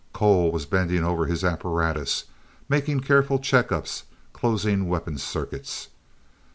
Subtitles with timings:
[0.13, 2.23] Cole was bending over his apparatus,
[2.67, 5.89] making careful check ups, closing weapon circuits.